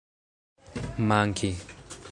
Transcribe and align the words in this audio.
manki 1.07 1.51